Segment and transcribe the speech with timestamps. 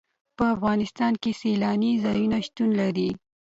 [0.37, 3.09] په افغانستان کې سیلانی ځایونه شتون لري.